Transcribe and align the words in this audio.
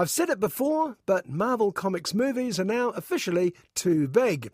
I've 0.00 0.08
said 0.08 0.30
it 0.30 0.40
before, 0.40 0.96
but 1.04 1.28
Marvel 1.28 1.72
Comics 1.72 2.14
movies 2.14 2.58
are 2.58 2.64
now 2.64 2.88
officially 2.92 3.52
too 3.74 4.08
big. 4.08 4.50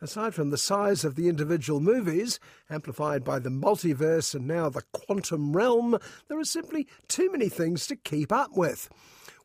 Aside 0.00 0.34
from 0.34 0.50
the 0.50 0.58
size 0.58 1.04
of 1.04 1.14
the 1.14 1.28
individual 1.28 1.78
movies, 1.78 2.40
amplified 2.68 3.22
by 3.22 3.38
the 3.38 3.48
multiverse 3.48 4.34
and 4.34 4.48
now 4.48 4.68
the 4.68 4.82
quantum 4.92 5.56
realm, 5.56 5.98
there 6.26 6.40
are 6.40 6.44
simply 6.44 6.88
too 7.06 7.30
many 7.30 7.48
things 7.48 7.86
to 7.86 7.94
keep 7.94 8.32
up 8.32 8.56
with. 8.56 8.88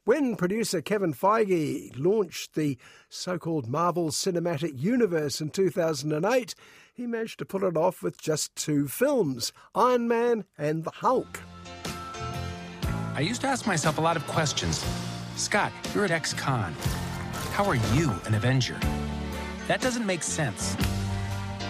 When 0.05 0.37
producer 0.37 0.81
Kevin 0.81 1.13
Feige 1.13 1.91
launched 1.99 2.55
the 2.55 2.79
so 3.07 3.37
called 3.37 3.69
Marvel 3.69 4.09
Cinematic 4.09 4.81
Universe 4.81 5.39
in 5.39 5.51
2008, 5.51 6.55
he 6.95 7.05
managed 7.05 7.37
to 7.37 7.45
pull 7.45 7.63
it 7.63 7.77
off 7.77 8.01
with 8.01 8.19
just 8.19 8.55
two 8.55 8.87
films 8.87 9.53
Iron 9.75 10.07
Man 10.07 10.45
and 10.57 10.83
the 10.83 10.89
Hulk. 10.89 11.41
I 13.13 13.19
used 13.19 13.41
to 13.41 13.47
ask 13.47 13.67
myself 13.67 13.99
a 13.99 14.01
lot 14.01 14.17
of 14.17 14.25
questions. 14.25 14.83
Scott, 15.35 15.71
you're 15.93 16.05
at 16.05 16.11
X 16.11 16.33
Con. 16.33 16.73
How 17.51 17.65
are 17.65 17.75
you 17.93 18.13
an 18.25 18.35
Avenger? 18.35 18.79
That 19.67 19.81
doesn't 19.81 20.05
make 20.05 20.23
sense. 20.23 20.75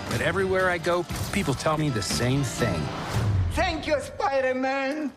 But 0.10 0.22
everywhere 0.22 0.70
I 0.70 0.78
go, 0.78 1.06
people 1.32 1.54
tell 1.54 1.78
me 1.78 1.90
the 1.90 2.02
same 2.02 2.44
thing. 2.44 2.82
Thank 3.52 3.88
you, 3.88 4.00
Spider 4.02 4.54
Man. 4.54 5.12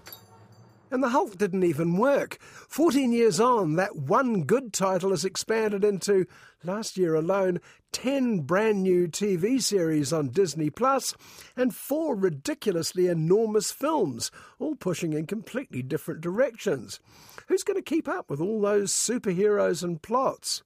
And 0.90 1.02
the 1.02 1.08
Hulk 1.08 1.36
didn't 1.36 1.64
even 1.64 1.96
work. 1.96 2.38
14 2.68 3.12
years 3.12 3.40
on, 3.40 3.74
that 3.76 3.96
one 3.96 4.44
good 4.44 4.72
title 4.72 5.10
has 5.10 5.24
expanded 5.24 5.84
into, 5.84 6.26
last 6.62 6.96
year 6.96 7.14
alone, 7.14 7.60
10 7.92 8.40
brand 8.40 8.82
new 8.82 9.08
TV 9.08 9.60
series 9.60 10.12
on 10.12 10.28
Disney 10.28 10.70
Plus 10.70 11.14
and 11.56 11.74
four 11.74 12.14
ridiculously 12.14 13.08
enormous 13.08 13.72
films, 13.72 14.30
all 14.58 14.76
pushing 14.76 15.12
in 15.12 15.26
completely 15.26 15.82
different 15.82 16.20
directions. 16.20 17.00
Who's 17.48 17.64
going 17.64 17.78
to 17.78 17.82
keep 17.82 18.08
up 18.08 18.30
with 18.30 18.40
all 18.40 18.60
those 18.60 18.92
superheroes 18.92 19.82
and 19.82 20.00
plots? 20.00 20.62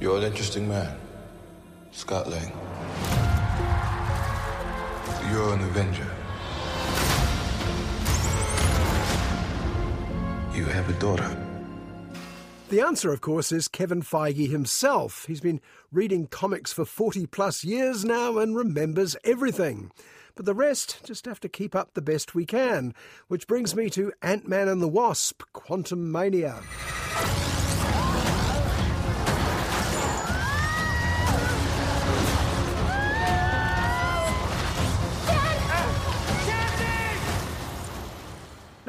You're 0.00 0.18
an 0.18 0.24
interesting 0.24 0.68
man, 0.68 0.96
Scott 1.92 2.28
Lang. 2.28 2.52
You're 5.30 5.54
an 5.54 5.60
Avenger. 5.60 6.21
You 10.54 10.66
have 10.66 10.88
a 10.90 11.00
daughter. 11.00 11.34
The 12.68 12.82
answer, 12.82 13.10
of 13.10 13.22
course, 13.22 13.52
is 13.52 13.68
Kevin 13.68 14.02
Feige 14.02 14.50
himself. 14.50 15.24
He's 15.26 15.40
been 15.40 15.62
reading 15.90 16.26
comics 16.26 16.72
for 16.72 16.84
40 16.84 17.26
plus 17.26 17.64
years 17.64 18.04
now 18.04 18.36
and 18.36 18.54
remembers 18.54 19.16
everything. 19.24 19.90
But 20.34 20.44
the 20.44 20.54
rest 20.54 21.04
just 21.04 21.24
have 21.24 21.40
to 21.40 21.48
keep 21.48 21.74
up 21.74 21.94
the 21.94 22.02
best 22.02 22.34
we 22.34 22.44
can. 22.44 22.94
Which 23.28 23.46
brings 23.46 23.74
me 23.74 23.88
to 23.90 24.12
Ant 24.20 24.46
Man 24.46 24.68
and 24.68 24.82
the 24.82 24.88
Wasp 24.88 25.42
Quantumania. 25.54 26.62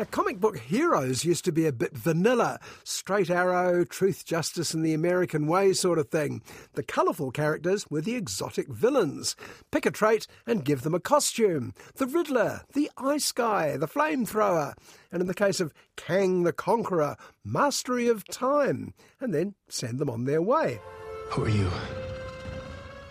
Now, 0.03 0.09
comic 0.11 0.41
book 0.41 0.57
heroes 0.57 1.23
used 1.23 1.45
to 1.45 1.53
be 1.53 1.65
a 1.65 1.71
bit 1.71 1.95
vanilla 1.95 2.59
straight 2.83 3.29
arrow, 3.29 3.85
truth, 3.85 4.25
justice, 4.25 4.73
and 4.73 4.85
the 4.85 4.93
American 4.93 5.47
way 5.47 5.71
sort 5.71 5.97
of 5.97 6.09
thing. 6.09 6.41
The 6.73 6.83
colourful 6.83 7.31
characters 7.31 7.89
were 7.89 8.01
the 8.01 8.15
exotic 8.15 8.67
villains. 8.67 9.37
Pick 9.71 9.85
a 9.85 9.91
trait 9.91 10.27
and 10.45 10.65
give 10.65 10.81
them 10.81 10.93
a 10.93 10.99
costume. 10.99 11.73
The 11.95 12.05
Riddler, 12.05 12.63
the 12.73 12.91
Ice 12.97 13.31
Guy, 13.31 13.77
the 13.77 13.87
Flamethrower, 13.87 14.73
and 15.09 15.21
in 15.21 15.27
the 15.27 15.33
case 15.33 15.61
of 15.61 15.73
Kang 15.95 16.43
the 16.43 16.51
Conqueror, 16.51 17.15
mastery 17.45 18.09
of 18.09 18.27
time, 18.27 18.93
and 19.21 19.33
then 19.33 19.55
send 19.69 19.99
them 19.99 20.09
on 20.09 20.25
their 20.25 20.41
way. 20.41 20.81
Who 21.29 21.45
are 21.45 21.49
you? 21.49 21.71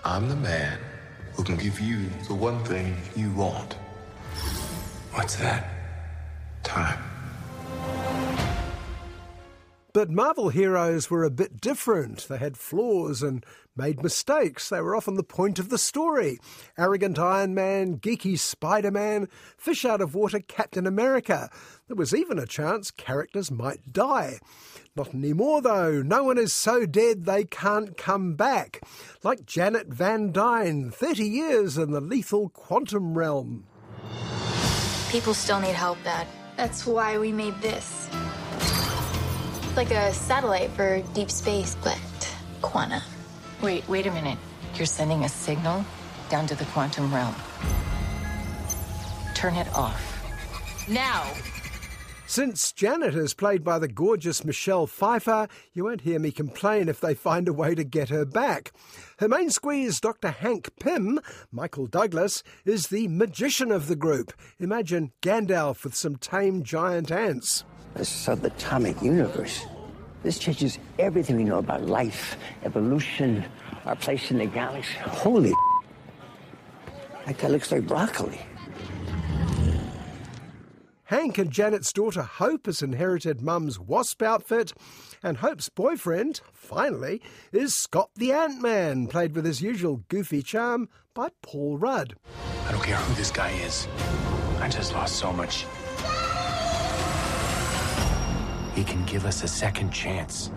I'm 0.04 0.28
the 0.28 0.36
man 0.36 0.78
who 1.32 1.42
can 1.42 1.56
give 1.56 1.80
you 1.80 2.10
the 2.28 2.34
one 2.34 2.62
thing 2.64 2.94
you 3.16 3.32
want. 3.32 3.78
What's 5.12 5.36
that? 5.36 5.81
Time. 6.72 6.99
But 9.93 10.09
Marvel 10.09 10.49
heroes 10.49 11.10
were 11.10 11.22
a 11.22 11.31
bit 11.31 11.60
different. 11.60 12.27
They 12.27 12.38
had 12.38 12.56
flaws 12.56 13.22
and 13.22 13.44
made 13.77 14.03
mistakes. 14.03 14.71
They 14.71 14.81
were 14.81 14.97
often 14.97 15.16
the 15.16 15.22
point 15.22 15.59
of 15.59 15.69
the 15.69 15.77
story. 15.77 16.38
Arrogant 16.78 17.19
Iron 17.19 17.55
Man, 17.55 17.99
geeky 17.99 18.38
Spider 18.38 18.91
Man, 18.91 19.28
fish 19.59 19.84
out 19.84 20.00
of 20.00 20.15
water 20.15 20.41
Captain 20.41 20.87
America. 20.87 21.50
There 21.88 21.97
was 21.97 22.15
even 22.15 22.38
a 22.38 22.47
chance 22.47 22.91
characters 22.91 23.50
might 23.50 23.93
die. 23.93 24.39
Not 24.97 25.12
anymore, 25.12 25.60
though. 25.60 26.00
No 26.00 26.25
one 26.25 26.39
is 26.39 26.54
so 26.54 26.87
dead 26.87 27.27
they 27.27 27.44
can't 27.44 27.99
come 27.99 28.34
back. 28.34 28.81
Like 29.22 29.44
Janet 29.44 29.89
Van 29.89 30.33
Dyne, 30.33 30.91
30 30.91 31.22
years 31.22 31.77
in 31.77 31.91
the 31.91 32.00
lethal 32.00 32.49
quantum 32.49 33.19
realm. 33.19 33.66
People 35.10 35.34
still 35.34 35.60
need 35.60 35.75
help, 35.75 35.99
Dad. 36.03 36.27
That's 36.56 36.86
why 36.86 37.18
we 37.18 37.32
made 37.32 37.60
this. 37.60 38.08
Like 39.74 39.90
a 39.90 40.12
satellite 40.12 40.70
for 40.70 41.02
deep 41.14 41.30
space, 41.30 41.76
but 41.82 41.98
quanta. 42.60 43.02
Wait, 43.62 43.88
wait 43.88 44.06
a 44.06 44.10
minute. 44.10 44.38
You're 44.74 44.86
sending 44.86 45.24
a 45.24 45.28
signal 45.28 45.84
down 46.28 46.46
to 46.46 46.54
the 46.54 46.64
quantum 46.66 47.12
realm. 47.12 47.34
Turn 49.34 49.54
it 49.56 49.68
off. 49.74 50.00
Now! 50.88 51.24
Since 52.32 52.72
Janet 52.72 53.15
is 53.15 53.34
played 53.34 53.62
by 53.62 53.78
the 53.78 53.88
gorgeous 53.88 54.43
Michelle 54.43 54.87
Pfeiffer, 54.87 55.48
you 55.75 55.84
won't 55.84 56.00
hear 56.00 56.19
me 56.19 56.31
complain 56.31 56.88
if 56.88 56.98
they 56.98 57.12
find 57.12 57.47
a 57.47 57.53
way 57.53 57.75
to 57.75 57.84
get 57.84 58.09
her 58.09 58.25
back. 58.25 58.72
Her 59.19 59.28
main 59.28 59.50
squeeze, 59.50 60.00
Dr. 60.00 60.31
Hank 60.31 60.71
Pym, 60.81 61.21
Michael 61.50 61.87
Douglas, 61.87 62.42
is 62.65 62.87
the 62.87 63.06
magician 63.09 63.71
of 63.71 63.87
the 63.87 63.97
group. 63.97 64.32
Imagine 64.59 65.12
Gandalf 65.21 65.84
with 65.84 65.94
some 65.94 66.16
tame 66.16 66.62
giant 66.62 67.10
ants. 67.10 67.65
This 67.97 68.09
subatomic 68.09 69.03
universe. 69.03 69.66
This 70.22 70.38
changes 70.38 70.78
everything 70.98 71.37
we 71.37 71.44
know 71.44 71.59
about 71.59 71.84
life, 71.84 72.38
evolution, 72.65 73.44
our 73.84 73.97
place 73.97 74.31
in 74.31 74.38
the 74.38 74.47
galaxy. 74.47 74.94
Holy 75.00 75.53
that 77.26 77.50
looks 77.50 77.71
like 77.71 77.87
broccoli. 77.87 78.41
Hank 81.12 81.36
and 81.36 81.50
Janet's 81.50 81.92
daughter 81.92 82.22
Hope 82.22 82.64
has 82.64 82.80
inherited 82.80 83.42
Mum's 83.42 83.78
wasp 83.78 84.22
outfit, 84.22 84.72
and 85.22 85.36
Hope's 85.36 85.68
boyfriend, 85.68 86.40
finally, 86.54 87.20
is 87.52 87.74
Scott 87.74 88.08
the 88.16 88.32
Ant 88.32 88.62
Man, 88.62 89.08
played 89.08 89.34
with 89.34 89.44
his 89.44 89.60
usual 89.60 90.04
goofy 90.08 90.42
charm 90.42 90.88
by 91.12 91.28
Paul 91.42 91.76
Rudd. 91.76 92.14
I 92.66 92.72
don't 92.72 92.82
care 92.82 92.97
who 92.97 93.14
this 93.14 93.30
guy 93.30 93.50
is. 93.50 93.86
I 94.60 94.70
just 94.70 94.94
lost 94.94 95.16
so 95.16 95.34
much. 95.34 95.66
He 98.74 98.82
can 98.82 99.04
give 99.04 99.26
us 99.26 99.44
a 99.44 99.48
second 99.48 99.91
chance. 99.91 100.50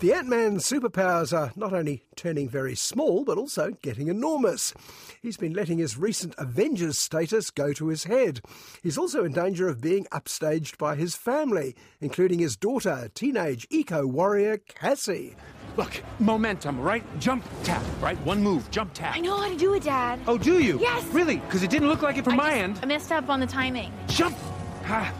The 0.00 0.12
Ant 0.12 0.28
Man's 0.28 0.68
superpowers 0.68 1.34
are 1.36 1.52
not 1.56 1.72
only 1.72 2.04
turning 2.16 2.50
very 2.50 2.74
small, 2.74 3.24
but 3.24 3.38
also 3.38 3.70
getting 3.80 4.08
enormous. 4.08 4.74
He's 5.22 5.38
been 5.38 5.54
letting 5.54 5.78
his 5.78 5.96
recent 5.96 6.34
Avengers 6.36 6.98
status 6.98 7.50
go 7.50 7.72
to 7.72 7.88
his 7.88 8.04
head. 8.04 8.40
He's 8.82 8.98
also 8.98 9.24
in 9.24 9.32
danger 9.32 9.68
of 9.68 9.80
being 9.80 10.04
upstaged 10.12 10.76
by 10.76 10.96
his 10.96 11.16
family, 11.16 11.74
including 12.02 12.40
his 12.40 12.56
daughter, 12.58 13.08
teenage 13.14 13.66
eco 13.70 14.06
warrior 14.06 14.58
Cassie. 14.58 15.34
Look, 15.78 16.02
momentum, 16.18 16.78
right? 16.78 17.02
Jump 17.18 17.42
tap, 17.64 17.82
right? 18.02 18.18
One 18.20 18.42
move, 18.42 18.70
jump 18.70 18.92
tap. 18.92 19.16
I 19.16 19.20
know 19.20 19.36
how 19.38 19.48
to 19.48 19.56
do 19.56 19.72
it, 19.74 19.82
Dad. 19.84 20.20
Oh, 20.26 20.36
do 20.36 20.58
you? 20.62 20.78
Yes. 20.78 21.04
Really? 21.06 21.36
Because 21.36 21.62
it 21.62 21.70
didn't 21.70 21.88
look 21.88 22.02
like 22.02 22.18
it 22.18 22.24
from 22.24 22.34
I 22.34 22.36
my 22.36 22.50
just- 22.50 22.60
end. 22.62 22.78
I 22.82 22.86
messed 22.86 23.12
up 23.12 23.30
on 23.30 23.40
the 23.40 23.46
timing. 23.46 23.92
Jump! 24.08 24.36
Ah. 24.84 25.10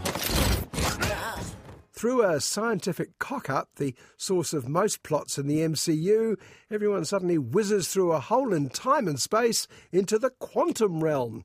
Through 1.97 2.25
a 2.25 2.43
scientific 2.43 3.19
cock 3.19 3.49
up, 3.49 3.71
the 3.77 3.95
source 4.19 4.53
of 4.53 4.69
most 4.69 5.03
plots 5.03 5.39
in 5.39 5.47
the 5.47 5.61
MCU, 5.61 6.37
everyone 6.71 7.07
suddenly 7.07 7.39
whizzes 7.39 7.89
through 7.89 8.13
a 8.13 8.21
hole 8.21 8.53
in 8.53 8.69
time 8.69 9.09
and 9.09 9.19
space 9.19 9.67
into 9.91 10.19
the 10.19 10.29
quantum 10.29 11.03
realm. 11.03 11.43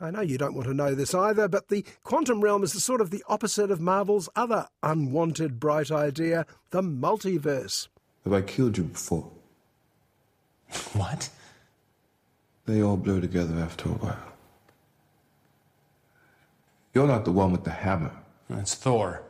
I 0.00 0.10
know 0.10 0.22
you 0.22 0.38
don't 0.38 0.54
want 0.54 0.66
to 0.68 0.74
know 0.74 0.94
this 0.94 1.14
either, 1.14 1.46
but 1.46 1.68
the 1.68 1.84
quantum 2.04 2.40
realm 2.40 2.62
is 2.62 2.72
the 2.72 2.80
sort 2.80 3.02
of 3.02 3.10
the 3.10 3.22
opposite 3.28 3.70
of 3.70 3.82
Marvel's 3.82 4.30
other 4.34 4.66
unwanted 4.82 5.60
bright 5.60 5.90
idea, 5.90 6.46
the 6.70 6.80
multiverse. 6.80 7.88
Have 8.24 8.32
I 8.32 8.40
killed 8.40 8.78
you 8.78 8.84
before? 8.84 9.30
What? 10.94 11.28
They 12.64 12.82
all 12.82 12.96
blur 12.96 13.20
together 13.20 13.58
after 13.58 13.90
a 13.90 13.92
while. 13.92 14.32
You're 16.94 17.06
not 17.06 17.26
the 17.26 17.32
one 17.32 17.52
with 17.52 17.64
the 17.64 17.70
hammer. 17.70 18.12
That's 18.48 18.74
Thor. 18.74 19.24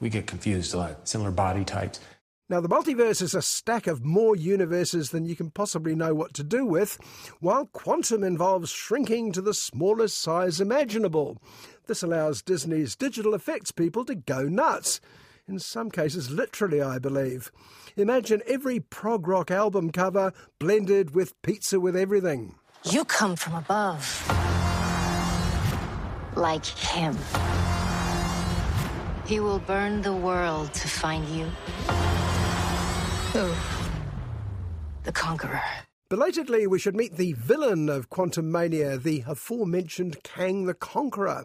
We 0.00 0.08
get 0.08 0.26
confused 0.26 0.74
a 0.74 0.78
lot. 0.78 1.08
Similar 1.08 1.30
body 1.30 1.64
types. 1.64 2.00
Now, 2.48 2.60
the 2.60 2.68
multiverse 2.68 3.22
is 3.22 3.34
a 3.34 3.42
stack 3.42 3.88
of 3.88 4.04
more 4.04 4.36
universes 4.36 5.10
than 5.10 5.24
you 5.24 5.34
can 5.34 5.50
possibly 5.50 5.96
know 5.96 6.14
what 6.14 6.32
to 6.34 6.44
do 6.44 6.64
with, 6.64 6.96
while 7.40 7.66
quantum 7.66 8.22
involves 8.22 8.70
shrinking 8.70 9.32
to 9.32 9.42
the 9.42 9.54
smallest 9.54 10.22
size 10.22 10.60
imaginable. 10.60 11.38
This 11.88 12.04
allows 12.04 12.42
Disney's 12.42 12.94
digital 12.94 13.34
effects 13.34 13.72
people 13.72 14.04
to 14.04 14.14
go 14.14 14.44
nuts. 14.44 15.00
In 15.48 15.58
some 15.58 15.90
cases, 15.90 16.30
literally, 16.30 16.80
I 16.80 17.00
believe. 17.00 17.50
Imagine 17.96 18.42
every 18.46 18.78
prog 18.78 19.26
rock 19.26 19.50
album 19.50 19.90
cover 19.90 20.32
blended 20.60 21.16
with 21.16 21.40
pizza 21.42 21.80
with 21.80 21.96
everything. 21.96 22.54
You 22.84 23.04
come 23.04 23.34
from 23.34 23.54
above. 23.54 24.22
Like 26.36 26.66
him. 26.66 27.16
He 29.26 29.40
will 29.40 29.58
burn 29.58 30.02
the 30.02 30.12
world 30.12 30.72
to 30.74 30.88
find 30.88 31.26
you. 31.28 31.46
Who? 33.32 33.52
The 35.02 35.10
Conqueror. 35.12 35.62
Belatedly, 36.08 36.68
we 36.68 36.78
should 36.78 36.94
meet 36.94 37.16
the 37.16 37.32
villain 37.32 37.88
of 37.88 38.08
Quantumania, 38.08 39.02
the 39.02 39.24
aforementioned 39.26 40.22
Kang 40.22 40.66
the 40.66 40.74
Conqueror. 40.74 41.44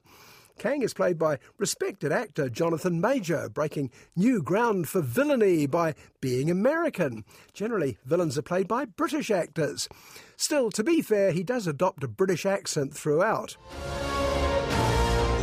Kang 0.60 0.84
is 0.84 0.94
played 0.94 1.18
by 1.18 1.40
respected 1.58 2.12
actor 2.12 2.48
Jonathan 2.48 3.02
Majors, 3.02 3.50
breaking 3.50 3.90
new 4.16 4.44
ground 4.44 4.88
for 4.88 5.02
villainy 5.02 5.66
by 5.66 5.96
being 6.20 6.52
American. 6.52 7.26
Generally, 7.52 7.98
villains 8.06 8.38
are 8.38 8.44
played 8.44 8.68
by 8.68 8.86
British 8.86 9.32
actors. 9.32 9.90
Still, 10.38 10.70
to 10.70 10.84
be 10.84 11.02
fair, 11.02 11.32
he 11.32 11.42
does 11.42 11.66
adopt 11.66 12.04
a 12.04 12.08
British 12.08 12.46
accent 12.46 12.94
throughout. 12.94 13.58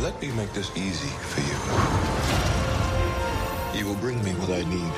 Let 0.09 0.21
me 0.23 0.31
make 0.31 0.51
this 0.53 0.75
easy 0.75 1.07
for 1.07 1.41
you. 1.41 1.55
You 3.79 3.85
will 3.85 4.01
bring 4.01 4.17
me 4.23 4.31
what 4.31 4.49
I 4.49 4.63
need. 4.67 4.93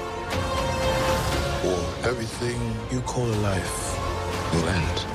Or 1.69 2.09
everything 2.09 2.57
you 2.89 3.01
call 3.01 3.25
a 3.25 3.39
life 3.41 3.99
will 4.53 4.69
end. 4.69 5.05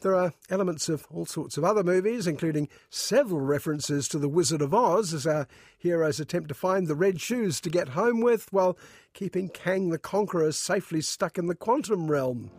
There 0.00 0.14
are 0.14 0.32
elements 0.48 0.88
of 0.88 1.06
all 1.12 1.26
sorts 1.26 1.58
of 1.58 1.64
other 1.64 1.84
movies, 1.84 2.26
including 2.26 2.70
several 2.88 3.42
references 3.42 4.08
to 4.08 4.18
The 4.18 4.30
Wizard 4.30 4.62
of 4.62 4.72
Oz, 4.72 5.12
as 5.12 5.26
our 5.26 5.46
heroes 5.76 6.18
attempt 6.18 6.48
to 6.48 6.54
find 6.54 6.86
the 6.86 6.94
red 6.94 7.20
shoes 7.20 7.60
to 7.60 7.68
get 7.68 7.90
home 7.90 8.22
with 8.22 8.50
while 8.50 8.78
keeping 9.12 9.50
Kang 9.50 9.90
the 9.90 9.98
Conqueror 9.98 10.52
safely 10.52 11.02
stuck 11.02 11.36
in 11.36 11.48
the 11.48 11.54
quantum 11.54 12.10
realm. 12.10 12.50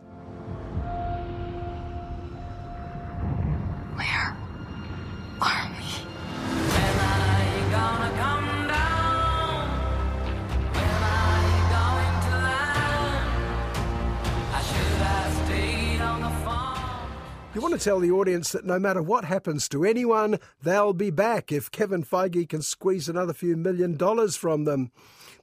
Where 3.96 4.41
want 17.72 17.80
to 17.80 17.88
tell 17.88 18.00
the 18.00 18.10
audience 18.10 18.52
that 18.52 18.66
no 18.66 18.78
matter 18.78 19.00
what 19.00 19.24
happens 19.24 19.66
to 19.66 19.82
anyone, 19.82 20.38
they'll 20.62 20.92
be 20.92 21.10
back 21.10 21.50
if 21.50 21.70
Kevin 21.70 22.04
Feige 22.04 22.46
can 22.46 22.60
squeeze 22.60 23.08
another 23.08 23.32
few 23.32 23.56
million 23.56 23.96
dollars 23.96 24.36
from 24.36 24.64
them. 24.64 24.92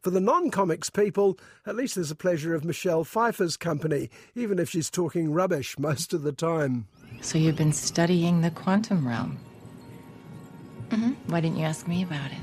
For 0.03 0.11
the 0.11 0.19
non 0.19 0.51
comics 0.51 0.91
people, 0.91 1.39
at 1.65 1.75
least 1.75 1.95
there's 1.95 2.11
a 2.11 2.15
pleasure 2.15 2.53
of 2.53 2.63
Michelle 2.63 3.03
Pfeiffer's 3.03 3.57
company, 3.57 4.11
even 4.35 4.59
if 4.59 4.69
she's 4.69 4.91
talking 4.91 5.31
rubbish 5.33 5.79
most 5.79 6.13
of 6.13 6.21
the 6.21 6.31
time. 6.31 6.87
So 7.21 7.39
you've 7.39 7.55
been 7.55 7.73
studying 7.73 8.41
the 8.41 8.51
quantum 8.51 9.07
realm? 9.07 9.39
Mm-hmm. 10.89 11.31
Why 11.31 11.41
didn't 11.41 11.57
you 11.57 11.65
ask 11.65 11.87
me 11.87 12.03
about 12.03 12.29
it? 12.29 12.37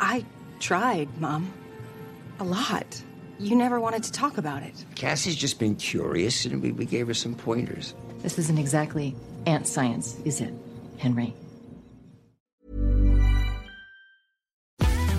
I 0.00 0.24
tried, 0.58 1.16
Mom. 1.20 1.52
A 2.40 2.44
lot. 2.44 3.00
You 3.38 3.54
never 3.54 3.78
wanted 3.78 4.02
to 4.02 4.10
talk 4.10 4.36
about 4.36 4.64
it. 4.64 4.84
Cassie's 4.96 5.36
just 5.36 5.60
been 5.60 5.76
curious, 5.76 6.44
and 6.44 6.60
we, 6.60 6.72
we 6.72 6.84
gave 6.84 7.06
her 7.06 7.14
some 7.14 7.36
pointers. 7.36 7.94
This 8.18 8.38
isn't 8.38 8.58
exactly 8.58 9.14
ant 9.46 9.66
science, 9.66 10.16
is 10.24 10.40
it, 10.40 10.52
Henry? 10.98 11.34